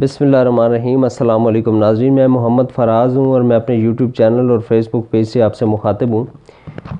[0.00, 4.10] بسم اللہ الرحمن الرحیم۔ السلام علیکم ناظرین، میں محمد فراز ہوں اور میں اپنے یوٹیوب
[4.14, 6.24] چینل اور فیس بک پیج سے آپ سے مخاطب ہوں۔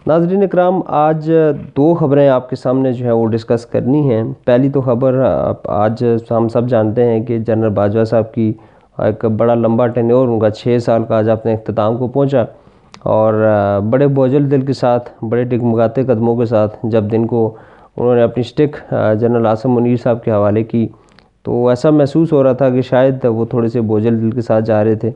[0.06, 1.30] ناظرین اکرام، آج
[1.76, 5.22] دو خبریں آپ کے سامنے جو ہے وہ ڈسکس کرنی ہیں۔ پہلی تو خبر
[5.64, 8.52] آج ہم سب جانتے ہیں کہ جنرل باجوہ صاحب کی
[8.98, 12.44] ایک بڑا لمبا ٹینیور ان کا چھ سال کا آج اپنے اختتام کو پہنچا۔
[13.02, 13.34] اور
[13.90, 17.54] بڑے بوجھل دل کے ساتھ، بڑے ٹکمگاتے قدموں کے ساتھ جب دن کو
[17.96, 20.88] انہوں نے اپنی سٹک جنرل آسم منیر صاحب کے حوالے کی۔
[21.44, 24.64] تو ایسا محسوس ہو رہا تھا کہ شاید وہ تھوڑے سے بوجھل دل کے ساتھ
[24.64, 25.10] جا رہے تھے۔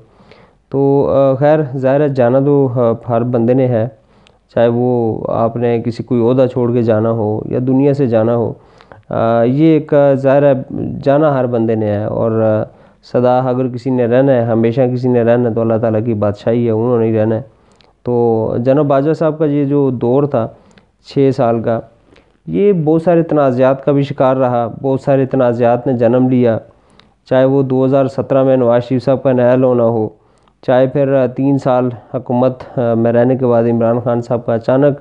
[0.69, 2.69] تو خیر، ظاہر ہے، جانا تو
[3.09, 3.89] ہر بندے نے ہے۔
[4.55, 8.37] چاہے وہ آپ نے کسی کوئی عہدہ چھوڑ کے جانا ہو یا دنیا سے جانا
[8.37, 8.53] ہو۔
[9.45, 10.53] یہ ایک، ظاہر ہے،
[11.03, 12.63] جانا ہر بندے نے ہے۔ اور
[13.13, 16.15] سدا اگر کسی نے رہنا ہے، ہمیشہ کسی نے رہنا ہے، تو اللہ تعالیٰ کی
[16.15, 17.43] بادشاہی ہے، انہوں نے ہی رہنا ہے۔
[18.03, 20.49] تو جناب باجوہ صاحب کا یہ جو دور تھا،
[21.07, 21.81] چھ سال کا
[22.57, 26.59] یہ بہت سارے تنازعات کا بھی شکار رہا۔ بہت سارے تنازعات نے جنم لیا۔
[27.31, 30.09] چاہے وہ دو ہزار سترہ میں نواز شریف صاحب کا نیا ہونا ہو،
[30.67, 32.63] چاہے پھر تین سال حکومت
[32.97, 35.01] میں رہنے کے بعد عمران خان صاحب کا اچانک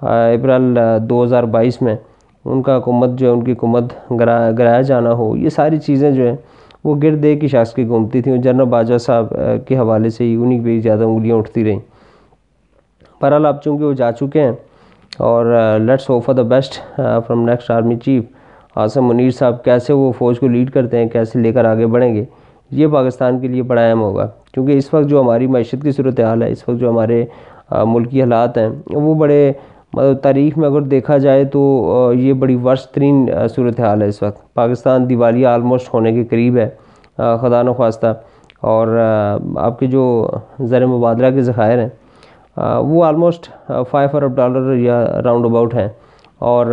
[0.00, 0.78] اپریل
[1.10, 1.96] دو ہزار بائیس میں
[2.44, 3.92] ان کا حکومت جو ہے، ان کی حکومت
[4.58, 6.36] گرایا جانا ہو۔ یہ ساری چیزیں جو ہیں،
[6.84, 9.34] وہ گرد ایک ہی شخص کی گھومتی تھیں۔ جنرل باجوہ صاحب
[9.66, 11.80] کے حوالے سے ہی انہیں پہ زیادہ انگلیاں اٹھتی رہیں۔
[13.20, 14.52] بہرحال آپ چونکہ وہ جا چکے ہیں
[15.18, 15.46] اور
[15.80, 18.24] let's hope for the best from next army chief
[18.76, 22.14] Asim Munir صاحب، کیسے وہ فوج کو لیڈ کرتے ہیں، کیسے لے کر آگے بڑھیں
[22.14, 22.24] گے،
[22.70, 26.42] یہ پاکستان کے لیے بڑا اہم ہوگا۔ کیونکہ اس وقت جو ہماری معیشت کی صورتحال
[26.42, 27.24] ہے، اس وقت جو ہمارے
[27.86, 29.52] ملکی حالات ہیں، وہ بڑے
[29.94, 34.54] مطلب تاریخ میں اگر دیکھا جائے تو یہ بڑی ورس ترین صورتحال ہے اس وقت۔
[34.54, 36.68] پاکستان دیوالیہ آلموسٹ ہونے کے قریب ہے
[37.16, 38.12] خدا نخواستہ۔
[38.60, 38.98] اور
[39.56, 41.88] آپ کے جو زر مبادلہ کے ذخائر ہیں
[42.56, 45.88] وہ آلموسٹ فائیو ارب ڈالر یا راؤنڈ اباؤٹ ہیں۔
[46.38, 46.66] اور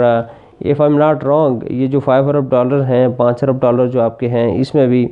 [0.59, 4.02] if I am not wrong یہ جو فائیو ارب ڈالر ہیں، پانچ ارب ڈالر جو
[4.02, 5.07] آپ کے ہیں، اس میں بھی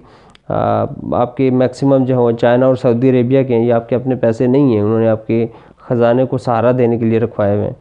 [1.12, 4.16] آپ کے میکسیمم جو ہیں چائنا اور سعودی عربیہ کے ہیں۔ یہ آپ کے اپنے
[4.16, 5.48] پیسے نہیں ہیں، انہوں نے آپ کے
[5.78, 7.74] خزانے کو سہارا دینے کے لیے رکھوائے ہوئے ہیں۔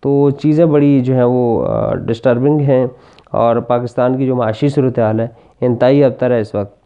[0.00, 2.86] تو چیزیں بڑی جو ہیں وہ ڈسٹربنگ ہیں۔
[3.26, 5.26] اور پاکستان کی جو معاشی صورتحال ہے،
[5.60, 6.76] انتہائی ابتر ہے اس وقت۔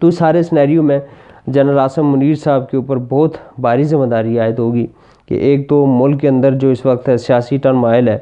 [0.00, 0.98] تو سارے سنیریو میں
[1.46, 4.86] جنرل آسم منیر صاحب کے اوپر بہت باری ذمہ داری عائد ہوگی
[5.28, 8.18] کہ ایک تو ملک کے اندر جو اس وقت سیاسی ٹرن مائل ہے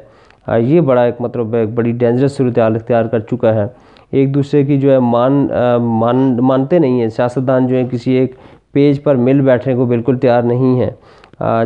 [0.61, 3.65] یہ بڑا ایک مطلب ایک بڑی ڈینجرس صورتحال اختیار کر چکا ہے۔
[4.11, 5.47] ایک دوسرے کی جو ہے مان
[5.81, 8.35] مان، مانتے نہیں ہیں، سیاستدان جو ہیں کسی ایک
[8.73, 10.89] پیج پر مل بیٹھنے کو بالکل تیار نہیں ہے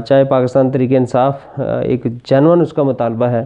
[0.06, 3.44] چاہے پاکستان طریقہ انصاف ایک جنون اس کا مطالبہ ہے۔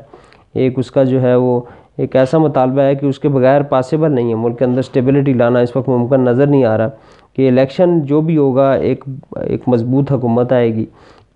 [0.53, 1.59] ایک اس کا جو ہے وہ
[1.97, 5.33] ایک ایسا مطالبہ ہے کہ اس کے بغیر پاسبل نہیں ہے۔ ملک کے اندر سٹیبلٹی
[5.33, 6.89] لانا اس وقت ممکن نظر نہیں آ رہا۔
[7.35, 9.03] کہ الیکشن جو بھی ہوگا، ایک
[9.41, 10.85] ایک مضبوط حکومت آئے گی۔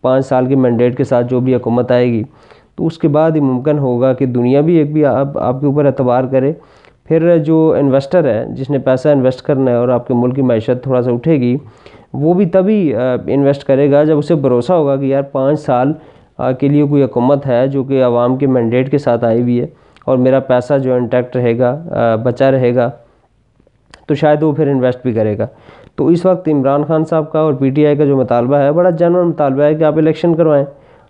[0.02, 2.24] پانچ سال کے مینڈیٹ کے ساتھ جو بھی حکومت آئے گی،
[2.76, 5.68] تو اس کے بعد ہی ممکن ہوگا کہ دنیا بھی ایک بھی آپ آپ کے
[5.68, 6.52] اوپر اعتبار کرے۔
[7.08, 10.42] پھر جو انویسٹر ہے، جس نے پیسہ انویسٹ کرنا ہے اور آپ کے ملک کی
[10.42, 11.56] معیشت تھوڑا سا اٹھے گی،
[12.14, 15.94] وہ بھی تبھی انویسٹ کرے گا۔ جب اسے بھروسہ ہوگا کہ یار پانچ سال
[16.60, 19.66] کے لیے کوئی حکومت ہے جو کہ عوام کے مینڈیٹ کے ساتھ آئی ہوئی ہے
[20.06, 22.90] اور میرا پیسہ جو انٹیکٹ رہے گا بچا رہے گا
[24.08, 25.48] تو شاید وہ پھر انویسٹ بھی کرے گا۔
[25.96, 28.72] تو اس وقت عمران خان صاحب کا اور پی ٹی آئی کا جو مطالبہ ہے،
[28.72, 30.66] بڑا جنرل مطالبہ ہے کہ آپ الیکشن کروائیں۔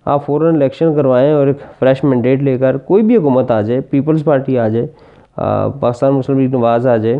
[0.05, 3.81] آپ فوراً الیکشن کروائیں اور ایک فریش مینڈیٹ لے کر کوئی بھی حکومت آ جائے
[3.89, 4.87] پیپلز پارٹی آ جائے
[5.79, 7.17] پاکستان مسلم لیگ نواز آ جائے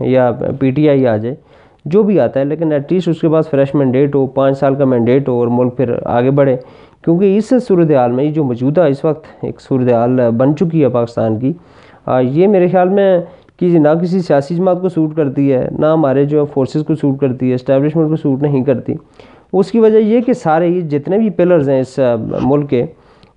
[0.00, 0.30] یا
[0.60, 1.34] پی ٹی آئی آ جائے،
[1.84, 4.74] جو بھی آتا ہے، لیکن ایٹ لیسٹ اس کے پاس فریش مینڈیٹ ہو، پانچ سال
[4.74, 6.56] کا مینڈیٹ ہو اور ملک پھر آگے بڑھے۔
[7.04, 11.38] کیونکہ اس صورتحال میں، یہ جو موجودہ اس وقت ایک صورتحال بن چکی ہے پاکستان
[11.38, 11.52] کی
[12.22, 13.18] یہ میرے خیال میں
[13.58, 17.18] کہ نہ کسی سیاسی جماعت کو سوٹ کرتی ہے، نہ ہمارے جو فورسز کو سوٹ
[17.20, 18.94] کرتی ہے اسٹیبلشمنٹ کو سوٹ نہیں کرتی۔
[19.52, 21.98] اس کی وجہ یہ کہ سارے یہ جتنے بھی پلرز ہیں اس
[22.42, 22.84] ملک کے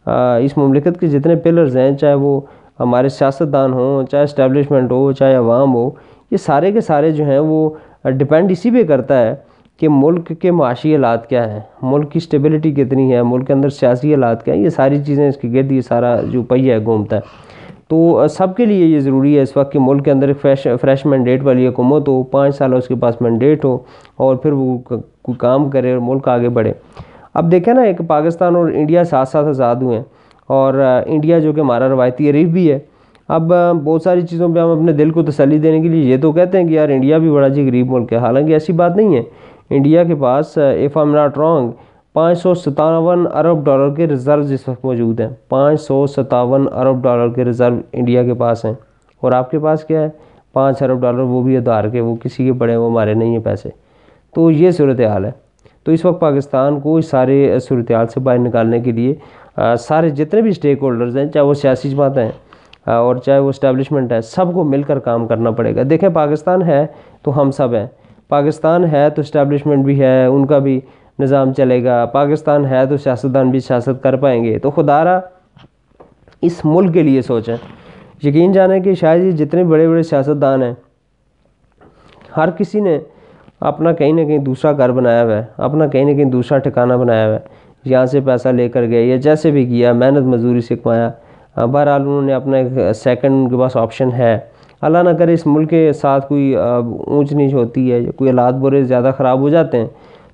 [0.05, 2.39] اس مملکت کے جتنے پلرز ہیں، چاہے وہ
[2.79, 5.89] ہمارے سیاستدان ہوں، چاہے اسٹیبلشمنٹ ہو، چاہے عوام ہو،
[6.31, 7.69] یہ سارے کے سارے جو ہیں وہ
[8.05, 9.33] ڈپینڈ اسی پہ کرتا ہے
[9.81, 13.69] کہ ملک کے معاشی حالات کیا ہیں۔ ملک کی اسٹیبلٹی کتنی ہے، ملک کے اندر
[13.69, 16.83] سیاسی حالات کیا ہیں، یہ ساری چیزیں اس کی گرد، یہ سارا جو پہیہ ہے،
[16.85, 17.21] گھومتا ہے۔
[17.87, 21.05] تو سب کے لیے یہ ضروری ہے اس وقت کہ ملک کے اندر فریش فریش
[21.05, 23.77] مینڈیٹ والی حکومت ہو، پانچ سال اس کے پاس مینڈیٹ ہو
[24.15, 26.73] اور پھر وہ کوئی کام کرے اور ملک آگے بڑھے۔
[27.33, 30.03] اب دیکھیں نا، ایک پاکستان اور انڈیا ساتھ ساتھ آزاد ہوئے ہیں
[30.47, 30.73] اور
[31.05, 32.79] انڈیا جو کہ ہمارا روایتی عریف بھی ہے۔
[33.27, 33.53] اب
[33.83, 36.61] بہت ساری چیزوں پہ ہم اپنے دل کو تسلی دینے کے لیے یہ تو کہتے
[36.61, 39.23] ہیں کہ یار انڈیا بھی بڑا جی غریب ملک ہے۔ حالانکہ ایسی بات نہیں ہے۔
[39.69, 41.71] انڈیا کے پاس ایف ایم ناٹ رانگ
[42.17, 47.03] پانچ سو ستاون ارب ڈالر کے ریزرو اس وقت موجود ہیں۔ پانچ سو ستاون ارب
[47.03, 48.73] ڈالر کے ریزرو انڈیا کے پاس ہیں۔
[49.21, 50.09] اور آپ کے پاس کیا ہے؟
[50.53, 53.43] پانچ ارب ڈالر وہ بھی ادھار کے، وہ کسی کے پڑے وہ ہمارے نہیں ہیں
[53.43, 53.69] پیسے۔
[54.35, 55.31] تو یہ صورتحال ہے۔
[55.83, 59.15] تو اس وقت پاکستان کو اس سارے صورتحال سے باہر نکالنے کے لیے
[59.79, 62.31] سارے جتنے بھی اسٹیک ہولڈرز ہیں، چاہے وہ سیاسی جماعتیں ہیں
[62.85, 66.61] اور چاہے وہ اسٹیبلشمنٹ ہے، سب کو مل کر کام کرنا پڑے گا۔ دیکھیں، پاکستان
[66.61, 66.87] ہے
[67.23, 67.87] تو ہم سب ہیں۔
[68.27, 70.81] پاکستان ہے تو اسٹیبلشمنٹ بھی ہے، ان کا بھی۔
[71.19, 75.19] نظام چلے گا، پاکستان ہے تو سیاستدان بھی سیاست کر پائیں گے۔ تو خدا را
[76.41, 77.55] اس ملک کے لیے سوچیں۔
[78.23, 80.73] یقین جانے کہ شاید یہ جتنے بڑے بڑے سیاستدان ہیں،
[82.37, 82.97] ہر کسی نے
[83.59, 86.93] اپنا کہیں نہ کہیں دوسرا گھر بنایا ہوا ہے، اپنا کہیں نہ کہیں دوسرا ٹھکانہ
[86.93, 87.55] بنایا ہوا ہے۔
[87.85, 92.01] یہاں سے پیسہ لے کر گئے یا جیسے بھی کیا، محنت مزدوری سے کمایا بہرحال
[92.01, 94.37] انہوں نے اپنا ایک سیکنڈ ان کے پاس آپشن ہے۔
[94.81, 98.53] اللہ نہ کرے اس ملک کے ساتھ کوئی اونچ نیچ ہوتی ہے یا کوئی حالات
[98.61, 99.87] برے زیادہ خراب ہو جاتے ہیں۔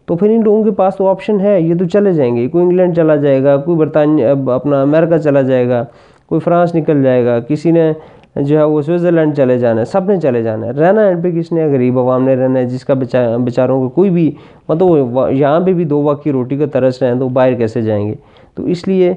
[0.05, 2.63] تو پھر ان لوگوں کے پاس تو آپشن ہے، یہ تو چلے جائیں گے۔ کوئی
[2.63, 5.83] انگلینڈ چلا جائے گا، کوئی برطانیہ اپنا امریکہ چلا جائے گا،
[6.25, 7.91] کوئی فرانس نکل جائے گا، کسی نے
[8.35, 11.31] جو ہے وہ سوئٹزرلینڈ چلے جانا ہے، سب نے چلے جانا ہے۔ رہنا ہے پہ،
[11.31, 14.31] کس نے؟ غریب عوام نے رہنا ہے، جس کا بیچاروں کو کوئی بھی
[14.69, 17.81] مطلب یہاں پہ بھی دو وقت کی روٹی کا ترس رہے ہیں، تو باہر کیسے
[17.81, 18.13] جائیں گے؟
[18.55, 19.13] تو اس لیے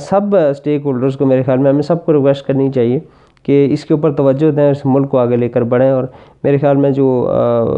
[0.00, 2.98] سب اسٹیک ہولڈرز کو میرے خیال میں ہمیں سب کو ریکویسٹ کرنی چاہیے
[3.42, 6.04] کہ اس کے اوپر توجہ دیں، اس ملک کو آگے لے کر بڑھیں۔ اور
[6.44, 7.32] میرے خیال میں جو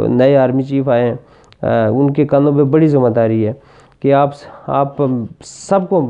[0.09, 1.15] نئے آرمی چیف آئے ہیں
[1.63, 3.53] ان کے کانوں پہ بڑی ذمہ داری ہے
[4.01, 4.31] کہ آپ
[4.67, 5.03] آپ
[5.45, 6.01] سب کو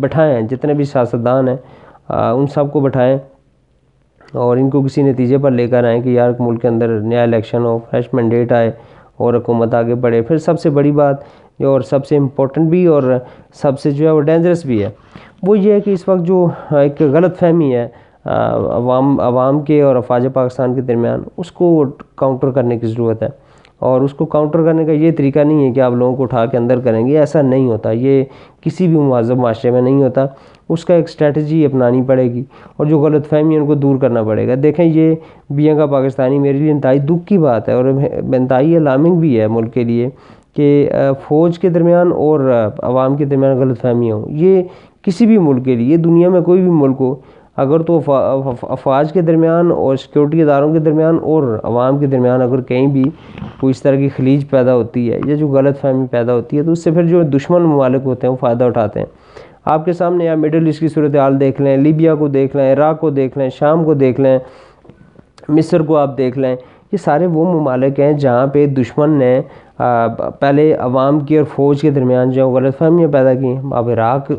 [0.00, 1.56] بٹھائیں، جتنے بھی سیاستدان ہیں
[2.08, 3.16] ان سب کو بٹھائیں
[4.32, 7.22] اور ان کو کسی نتیجے پر لے کر آئیں کہ یار ملک کے اندر نیا
[7.22, 8.70] الیکشن ہو، فریش مینڈیٹ آئے
[9.16, 13.02] اور حکومت آگے بڑھے۔ پھر سب سے بڑی بات اور سب سے امپورٹنٹ بھی اور
[13.54, 14.90] سب سے جو ہے وہ ڈینجرس بھی ہے۔
[15.42, 16.46] وہ یہ ہے کہ اس وقت جو
[16.80, 17.88] ایک غلط فہمی ہے
[18.24, 21.84] عوام عوام کے اور افواج پاکستان کے درمیان، اس کو
[22.16, 23.28] کاؤنٹر کرنے کی ضرورت ہے۔
[23.78, 26.44] اور اس کو کاؤنٹر کرنے کا یہ طریقہ نہیں ہے کہ آپ لوگوں کو اٹھا
[26.46, 28.24] کے اندر کریں گے، ایسا نہیں ہوتا۔ یہ
[28.60, 30.24] کسی بھی معذب معاشرے میں نہیں ہوتا۔
[30.68, 32.42] اس کا ایک اسٹریٹجی اپنانی پڑے گی
[32.76, 35.14] اور جو غلط فہمی ہے ان کو دور کرنا پڑے گا۔ دیکھیں، یہ
[35.50, 39.46] بیاں کا پاکستانی میرے لیے انتہائی دکھ کی بات ہے اور انتہائی الارمنگ بھی ہے
[39.46, 40.08] ملک کے لیے
[40.56, 40.88] کہ
[41.24, 42.40] فوج کے درمیان اور
[42.82, 44.62] عوام کے درمیان غلط فہمیاں ہوں۔ یہ
[45.02, 47.14] کسی بھی ملک کے لیے دنیا میں کوئی بھی ملک ہو
[47.56, 48.00] اگر تو
[48.62, 53.04] افواج کے درمیان اور سیکورٹی اداروں کے درمیان اور عوام کے درمیان اگر کہیں بھی
[53.60, 56.62] کوئی اس طرح کی خلیج پیدا ہوتی ہے یا جو غلط فہمی پیدا ہوتی ہے
[56.62, 59.06] تو اس سے پھر جو دشمن ممالک ہوتے ہیں وہ فائدہ اٹھاتے ہیں۔
[59.64, 63.00] آپ کے سامنے یا مڈل ایسٹ کی صورتحال دیکھ لیں لیبیا کو دیکھ لیں عراق
[63.00, 64.38] کو دیکھ لیں، شام کو دیکھ لیں،
[65.48, 66.56] مصر کو آپ دیکھ لیں،
[66.92, 69.40] یہ سارے وہ ممالک ہیں جہاں پہ دشمن نے
[70.40, 74.32] پہلے عوام کی اور فوج کے درمیان جو غلط فہمیاں پیدا کی اب عراق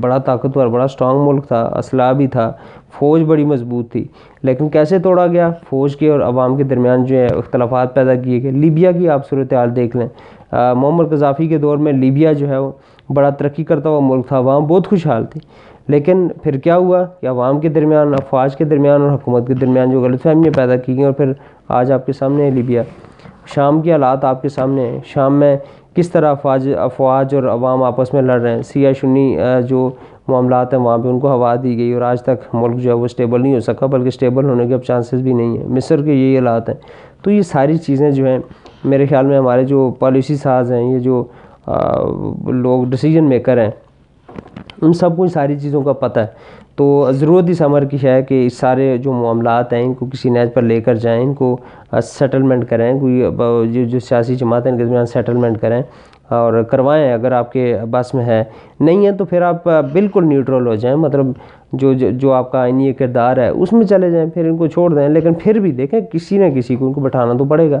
[0.00, 2.52] بڑا طاقتور، بڑا سٹرانگ ملک تھا، اسلحہ بھی تھا،
[2.98, 4.04] فوج بڑی مضبوط تھی۔
[4.42, 8.42] لیکن کیسے توڑا گیا؟ فوج کے اور عوام کے درمیان جو ہے اختلافات پیدا کیے
[8.42, 10.08] گئے۔ لیبیا کی آپ صورتحال دیکھ لیں۔
[10.52, 12.72] محمد قذافی کے دور میں لیبیا جو ہے وہ
[13.14, 15.40] بڑا ترقی کرتا ہوا ملک تھا، عوام بہت خوشحال تھی۔
[15.88, 19.90] لیکن پھر کیا ہوا؟ کہ عوام کے درمیان افواج کے درمیان اور حکومت کے درمیان
[19.90, 21.32] جو غلط فہمیاں پیدا کی گئیں اور پھر
[21.68, 22.82] آج آپ کے سامنے ہے لیبیا۔
[23.46, 25.56] شام کے حالات آپ کے سامنے ہیں۔ شام میں
[25.94, 29.36] کس طرح افواج افواج اور عوام آپس میں لڑ رہے ہیں؟ سیاہ شنی
[29.68, 29.90] جو
[30.28, 32.94] معاملات ہیں وہاں پہ ان کو ہوا دی گئی اور آج تک ملک جو ہے
[32.94, 36.02] وہ اسٹیبل نہیں ہو سکا، بلکہ اسٹیبل ہونے کے اب چانسز بھی نہیں ہیں۔ مصر
[36.02, 36.76] کے یہی حالات ہیں۔
[37.22, 38.38] تو یہ ساری چیزیں جو ہیں،
[38.84, 41.24] میرے خیال میں ہمارے جو پالیسی ساز ہیں، یہ جو
[42.46, 43.70] لوگ ڈیسیجن میکر ہیں،
[44.82, 46.26] ان سب کو ساری چیزوں کا پتہ ہے۔
[46.76, 50.30] تو ضرورت اس عمر کی ہے کہ اس سارے جو معاملات ہیں، ان کو کسی
[50.30, 51.56] نیز پر لے کر جائیں، ان کو
[52.02, 53.22] سیٹلمنٹ کریں، کوئی
[53.84, 55.82] جو سیاسی جماعتیں ان کے درمیان سیٹلمنٹ کریں
[56.28, 58.44] اور کروائیں۔ اگر آپ کے بس میں ہے،
[58.80, 61.26] نہیں ہے تو پھر آپ بالکل نیوٹرل ہو جائیں۔ مطلب
[61.72, 64.94] جو جو آپ کا آئینی کردار ہے، اس میں چلے جائیں، پھر ان کو چھوڑ
[64.94, 67.80] دیں۔ لیکن پھر بھی دیکھیں، کسی نہ کسی کو ان کو بٹھانا تو پڑے گا۔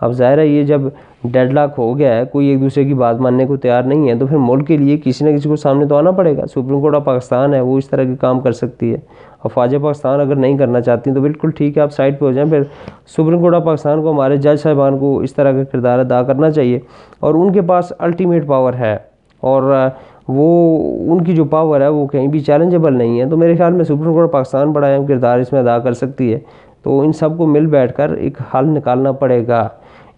[0.00, 0.80] اب ظاہر ہے یہ جب
[1.24, 4.14] ڈیڈ لاک ہو گیا ہے، کوئی ایک دوسرے کی بات ماننے کو تیار نہیں ہے،
[4.14, 6.80] تو پھر ملک کے لیے کسی نہ کسی کو سامنے تو آنا پڑے گا۔ سپریم
[6.80, 8.98] کورٹ آف پاکستان ہے، وہ اس طرح کے کام کر سکتی ہے۔
[9.44, 12.50] افواج پاکستان اگر نہیں کرنا چاہتی تو بالکل ٹھیک ہے، آپ سائڈ پہ ہو جائیں۔
[12.50, 12.62] پھر
[13.06, 16.50] سپریم کورٹ آف پاکستان کو ہمارے جج صاحبان کو اس طرح کا کردار ادا کرنا
[16.50, 16.78] چاہیے۔
[17.20, 18.96] اور ان کے پاس الٹیمیٹ پاور ہے۔
[19.40, 19.88] اور
[20.28, 20.78] وہ،
[21.12, 23.84] ان کی جو پاور ہے، وہ کہیں بھی چیلنجبل نہیں ہے۔ تو میرے خیال میں
[23.84, 26.38] سپریم کورٹ پاکستان بڑا اہم کردار اس میں ادا کر سکتی ہے۔
[26.86, 29.66] تو ان سب کو مل بیٹھ کر ایک حل نکالنا پڑے گا۔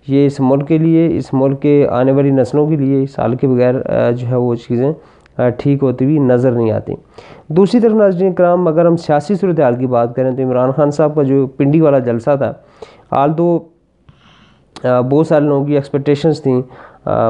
[0.08, 3.34] یہ اس ملک کے لیے، اس ملک کے آنے والی نسلوں کے لیے اس حال
[3.37, 3.75] کے بغیر
[4.16, 4.92] جو ہے وہ چیزیں
[5.58, 6.94] ٹھیک ہوتی ہوئی نظر نہیں آتی۔
[7.48, 11.14] دوسری طرف ناظرین کرام، اگر ہم سیاسی صورتحال کی بات کریں تو عمران خان صاحب
[11.14, 12.52] کا جو پنڈی والا جلسہ تھا،
[13.16, 13.58] حال تو
[14.84, 16.60] بہت سارے لوگوں کی ایکسپیکٹیشنز تھیں۔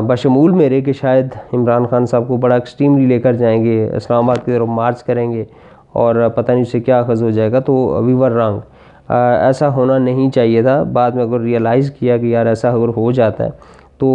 [0.07, 4.25] بشمول میرے کہ شاید عمران خان صاحب کو بڑا ایکسٹریملی لے کر جائیں گے، اسلام
[4.25, 5.45] آباد کی طرف مارچ کریں گے
[5.93, 8.61] اور پتہ نہیں اسے کیا خز ہو جائے گا۔ تو وی ور رانگ
[9.09, 13.11] ایسا ہونا نہیں چاہیے تھا۔ بعد میں اگر ریئلائز کیا کہ یار ایسا اگر ہو
[13.13, 13.51] جاتا ہے،
[13.99, 14.09] تو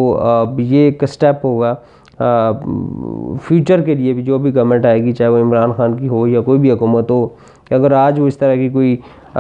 [0.57, 1.73] یہ ایک سٹیپ ہوگا۔
[3.43, 6.27] فیوچر کے لیے بھی جو بھی گورنمنٹ آئے گی، چاہے وہ عمران خان کی ہو
[6.27, 7.27] یا کوئی بھی حکومت ہو
[7.69, 8.95] کہ اگر آج وہ اس طرح کی کوئی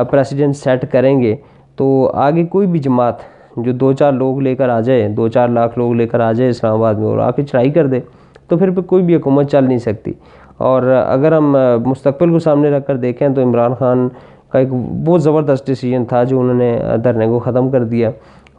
[0.09, 1.35] پریسیڈنٹ سیٹ کریں گے،
[1.75, 3.15] تو آگے کوئی بھی جماعت
[3.57, 6.31] جو دو چار لوگ لے کر آ جائے، دو چار لاکھ لوگ لے کر آ
[6.31, 7.99] جائے اسلام آباد میں اور آ کے چڑھائی کر دے،
[8.47, 10.13] تو پھر کوئی بھی حکومت چل نہیں سکتی۔
[10.57, 11.55] اور اگر ہم
[11.85, 14.07] مستقبل کو سامنے رکھ کر دیکھیں تو عمران خان
[14.53, 14.73] کا ایک
[15.05, 18.09] بہت زبردست ڈیسیجن تھا جو انہوں نے دھرنے کو ختم کر دیا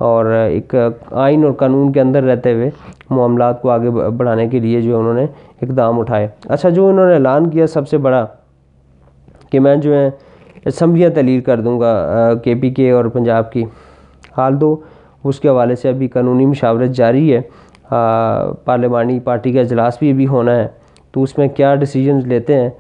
[0.06, 0.74] اور ایک
[1.10, 2.70] آئین اور قانون کے اندر رہتے ہوئے
[3.10, 5.26] معاملات کو آگے بڑھانے کے لیے جو انہوں نے
[5.62, 8.26] اقدام اٹھائے۔ اچھا جو انہوں نے اعلان کیا سب سے بڑا
[9.52, 10.10] کہ میں جو ہے
[10.64, 13.64] اسمبلیاں تحلیل کر دوں گا کے پی کے اور پنجاب کی۔
[14.36, 14.76] حال دو،
[15.24, 17.40] اس کے حوالے سے ابھی قانونی مشاورت جاری ہے۔
[18.64, 20.68] پارلیمانی پارٹی کا اجلاس بھی ابھی ہونا ہے۔
[21.12, 22.70] تو اس میں کیا ڈیسیجنز لیتے ہیں؟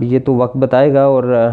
[0.00, 1.50] یہ تو وقت بتائے گا اور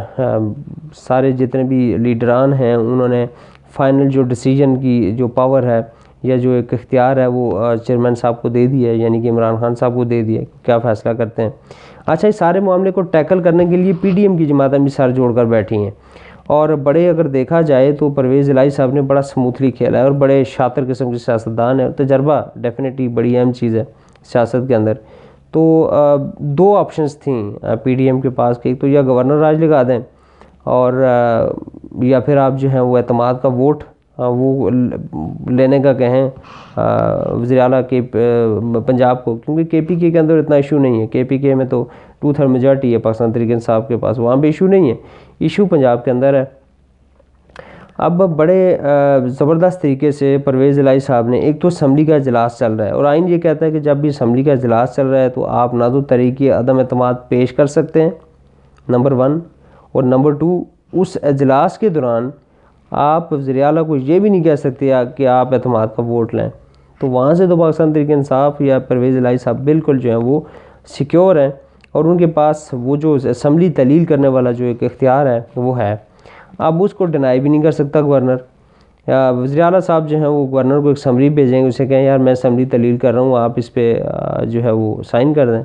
[0.95, 3.25] سارے جتنے بھی لیڈران ہیں، انہوں نے
[3.71, 5.81] فائنل جو ڈیسیجن کی، جو پاور ہے،
[6.23, 9.55] یا جو ایک اختیار ہے، وہ چیئرمین صاحب کو دے دیا ہے یعنی کہ عمران
[9.57, 11.49] خان صاحب کو دے دیا ہے۔ کیا فیصلہ کرتے ہیں؟
[12.05, 14.89] اچھا اس سارے معاملے کو ٹیکل کرنے کے لیے پی ڈی ایم کی جماعتیں بھی
[14.89, 15.91] سر جوڑ کر بیٹھی ہیں۔
[16.47, 20.11] اور بڑے اگر دیکھا جائے تو پرویز الہی صاحب نے بڑا سموتھلی کھیلا ہے اور
[20.11, 23.83] بڑے شاطر قسم کے سیاستدان ہیں۔ تجربہ ڈیفینیٹلی بڑی اہم چیز ہے
[24.23, 24.93] سیاست کے اندر۔
[25.51, 25.91] تو
[26.39, 29.83] دو آپشنز تھیں پی ڈی ایم کے پاس کہ ایک تو یا گورنر راج لگا
[29.83, 29.99] دیں
[30.63, 30.93] اور
[32.03, 33.83] یا پھر آپ جو ہیں وہ اعتماد کا ووٹ
[34.17, 34.69] وہ
[35.49, 36.29] لینے کا کہیں
[37.41, 38.01] وزیر اعلیٰ کے
[38.85, 41.55] پنجاب کو، کیونکہ کے پی کے کے اندر اتنا ایشو نہیں ہے۔ کے پی کے
[41.55, 41.83] میں تو
[42.19, 44.95] ٹو تھرڈ میجارٹی ہے، پاکستان طریقے صاحب کے پاس، وہاں بھی ایشو نہیں ہے۔
[45.39, 46.43] ایشو پنجاب کے اندر ہے۔
[47.97, 48.77] اب بڑے
[49.25, 52.91] زبردست طریقے سے پرویز الہی صاحب نے، ایک تو اسمبلی کا اجلاس چل رہا ہے
[52.91, 55.45] اور آئین یہ کہتا ہے کہ جب بھی اسمبلی کا اجلاس چل رہا ہے تو
[55.45, 58.09] آپ نہ تو طریقے، عدم اعتماد پیش کر سکتے ہیں،
[58.89, 59.39] نمبر ون.
[59.91, 62.29] اور نمبر ٹو، اس اجلاس کے دوران
[62.91, 66.49] آپ وزیر اعلیٰ کو یہ بھی نہیں کہہ سکتے کہ آپ اعتماد کا ووٹ لیں۔
[66.99, 70.39] تو وہاں سے تو پاکستان طریقے انصاف یا پرویز الہی صاحب بالکل جو ہیں وہ
[70.87, 71.49] سیکیور ہیں
[71.91, 75.77] اور ان کے پاس وہ جو اسمبلی تلیل کرنے والا جو ایک اختیار ہے وہ
[75.79, 75.95] ہے۔
[76.57, 78.35] اب اس کو ڈینائی بھی نہیں کر سکتا گورنر
[79.07, 82.03] یا وزیر اعلیٰ صاحب جو ہیں وہ گورنر کو ایک سمری بھیجیں گے، اسے کہیں
[82.03, 84.01] یار میں اسمبلی تلیل کر رہا ہوں، آپ اس پہ
[84.49, 85.63] جو ہے وہ سائن کر دیں۔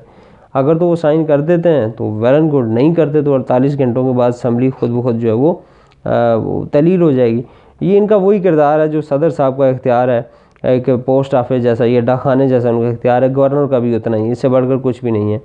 [0.55, 4.13] اگر تو وہ سائن کر دیتے ہیں تو ویرن گڈ نہیں کرتے تو اڑتالیس گھنٹوں
[4.13, 7.43] کے بعد اسمبلی خود بخود جو ہے وہ تلیل ہو جائے گی۔
[7.81, 10.23] یہ ان کا وہی کردار ہے جو صدر صاحب کا اختیار ہے۔
[10.63, 14.17] ایک پوسٹ آفس جیسا، یہ ڈاکخانے جیسا ان کا اختیار ہے۔ گورنر کا بھی اتنا
[14.17, 15.39] ہی، اس سے بڑھ کر کچھ بھی نہیں ہے۔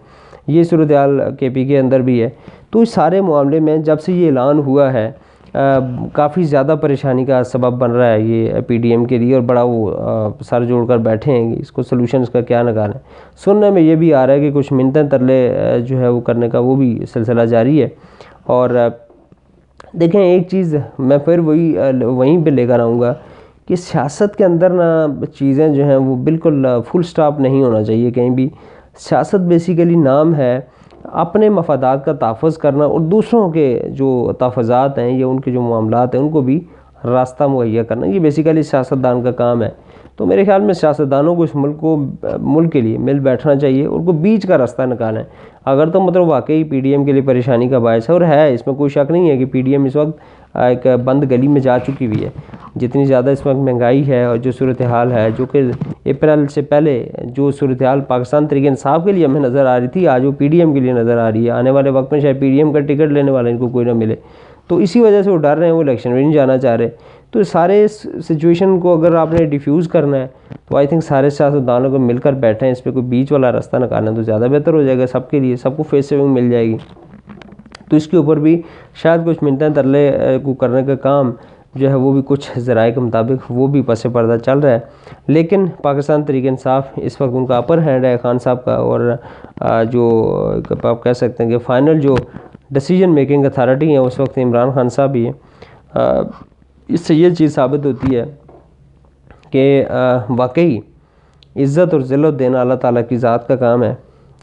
[0.48, 2.30] یہ صورتحال کے پی کے اندر بھی ہے۔
[2.72, 5.12] تو اس سارے معاملے میں جب سے یہ اعلان ہوا ہے
[6.14, 9.42] کافی زیادہ پریشانی کا سبب بن رہا ہے یہ پی ڈی ایم کے لیے اور
[9.42, 12.98] بڑا وہ سر جوڑ کر بیٹھے ہیں۔ اس کو سلوشن اس کا کیا نکالیں
[13.46, 15.58] سننے میں یہ بھی آ رہا ہے کہ کچھ منتیں ترلے
[15.88, 17.88] جو ہے وہ کرنے کا وہ بھی سلسلہ جاری ہے۔
[18.44, 18.70] اور
[20.00, 23.14] دیکھیں ایک چیز میں پھر وہی وہیں پہ لے کر آؤں گا
[23.68, 25.08] کہ سیاست کے اندر نا
[25.40, 28.50] چیزیں جو ہیں وہ بالکل فل سٹاپ نہیں ہونا چاہیے کہیں بھی۔
[29.00, 30.60] سیاست بیسیکلی نام ہے
[31.12, 35.62] اپنے مفادات کا تحفظ کرنا اور دوسروں کے جو تحفظات ہیں یا ان کے جو
[35.62, 36.60] معاملات ہیں ان کو بھی
[37.06, 39.70] راستہ مہیا کرنا، یہ بیسیکلی سیاستدان کا کام ہے۔
[40.18, 41.96] تو میرے خیال میں سیاستدانوں کو اس ملک کو،
[42.40, 45.24] ملک کے لیے، مل بیٹھنا چاہیے اور کو بیچ کا راستہ نکالیں
[45.66, 48.54] اگر تو مطلب واقعی پی ڈی ایم کے لیے پریشانی کا باعث ہے، اور ہے،
[48.54, 51.48] اس میں کوئی شک نہیں ہے کہ پی ڈی ایم اس وقت ایک بند گلی
[51.48, 52.30] میں جا چکی ہوئی ہے۔
[52.80, 55.62] جتنی زیادہ اس وقت مہنگائی ہے اور جو صورتحال ہے، جو کہ
[56.06, 57.04] اپریل سے پہلے
[57.36, 60.48] جو صورتحال پاکستان طریقے انصاف کے لیے ہمیں نظر آ رہی تھی، آج وہ پی
[60.48, 62.58] ڈی ایم کے لیے نظر آ رہی ہے۔ آنے والے وقت میں شاید پی ڈی
[62.58, 64.16] ایم کا ٹکٹ لینے والا ان کو کوئی نہ ملے۔
[64.68, 66.90] تو اسی وجہ سے وہ ڈر رہے ہیں، وہ الیکشن بھی نہیں جانا چاہ رہے۔
[67.32, 67.88] تو سارے
[68.30, 70.28] سچویشن کو اگر آپ نے ڈیفیوز کرنا ہے،
[70.70, 73.78] تو آئی تھنک سارے سیاستدانوں کو مل کر بیٹھیں۔ اس پہ کوئی بیچ والا راستہ
[73.78, 76.52] نکالنا تو زیادہ بہتر ہو جائے گا سب کے لیے۔ سب کو فیس سیونگ مل
[76.52, 76.78] جائے گی۔
[77.90, 78.62] تو اس کے اوپر بھی
[78.96, 81.32] شاید کچھ منتیں ترلے کو کرنے کا کام
[81.76, 84.80] جو ہے وہ بھی کچھ ذرائع کے مطابق وہ بھی پس پردہ چل رہا ہے۔
[85.28, 89.16] لیکن پاکستان طریقہ انصاف اس وقت ان کا اپر ہینڈ ہے خان صاحب کا۔ اور
[89.92, 90.34] جو
[90.84, 92.16] آپ کہہ سکتے ہیں کہ فائنل جو
[92.72, 95.98] ڈیسیجن میکنگ اتھارٹی ہیں، اس وقت عمران خان صاحب بھی ہیں۔
[96.88, 98.24] اس سے یہ چیز ثابت ہوتی ہے
[99.50, 99.86] کہ
[100.30, 100.78] واقعی
[101.56, 103.96] عزت اور ذلت دینا اللہ تعالیٰ کی ذات کا کام ہے۔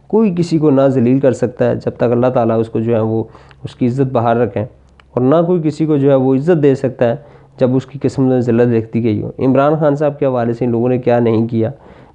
[0.07, 2.95] کوئی کسی کو نہ ذلیل کر سکتا ہے جب تک اللہ تعالیٰ اس کو جو
[2.95, 3.25] ہے وہ،
[3.64, 4.64] اس کی عزت باہر رکھیں۔
[5.11, 7.17] اور نہ کوئی کسی کو جو ہے وہ عزت دے سکتا ہے
[7.59, 10.64] جب اس کی قسم میں ذلت دیکھتی گئی ہو۔ عمران خان صاحب کے حوالے سے
[10.64, 11.71] ان لوگوں نے کیا نہیں کیا۔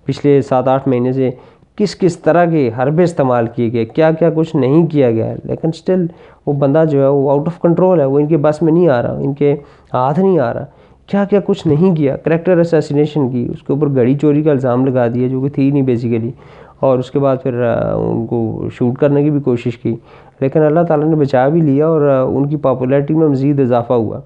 [0.05, 1.29] پچھلے سات آٹھ مہینے سے
[1.77, 5.35] کس کس طرح کے حربے استعمال کیے گئے، کیا کیا کچھ نہیں کیا گیا ہے
[5.43, 6.05] لیکن سٹل
[6.45, 8.89] وہ بندہ جو ہے وہ آؤٹ آف کنٹرول ہے، وہ ان کے بس میں نہیں
[8.89, 9.55] آ رہا، ان کے
[9.93, 10.65] ہاتھ نہیں آ رہا۔
[11.07, 14.85] کیا کیا کچھ نہیں کیا کریکٹر اسیسینیشن کی، اس کے اوپر گھڑی چوری کا الزام
[14.85, 16.31] لگا دیا جو کہ تھی نہیں بیسیکلی
[16.79, 17.53] اور اس کے بعد پھر
[17.93, 19.95] ان کو شوٹ کرنے کی بھی کوشش کی۔
[20.39, 24.19] لیکن اللہ تعالیٰ نے بچا بھی لیا اور ان کی پاپولیرٹی میں مزید اضافہ ہوا۔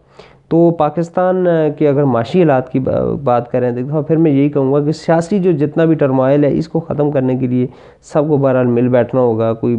[0.51, 1.45] تو پاکستان
[1.77, 2.79] کے اگر معاشی حالات کی
[3.23, 6.49] بات کریں تو پھر میں یہی کہوں گا کہ سیاسی جو جتنا بھی ٹرمائل ہے،
[6.57, 7.67] اس کو ختم کرنے کے لیے
[8.13, 9.75] سب کو بہرحال مل بیٹھنا ہوگا، کوئی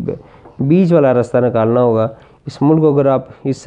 [0.61, 2.09] بیچ والا راستہ نکالنا ہوگا۔
[2.47, 3.67] اس ملک کو اگر آپ اس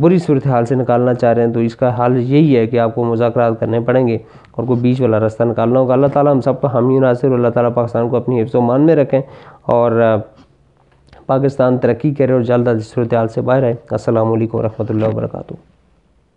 [0.00, 2.94] بری صورتحال سے نکالنا چاہ رہے ہیں تو اس کا حال یہی ہے کہ آپ
[2.94, 4.16] کو مذاکرات کرنے پڑیں گے
[4.50, 7.48] اور کوئی بیچ والا راستہ نکالنا ہوگا۔ اللہ تعالیٰ ہم سب کو حامی ناصر اللہ
[7.48, 9.20] تعالیٰ پاکستان کو اپنی حفظ و مان میں رکھیں
[9.62, 10.00] اور
[11.26, 15.75] پاکستان ترقی کرے اور جلد از صورتحال سے باہر آئے۔ السلام علیکم ورحمۃ اللہ وبرکاتہ۔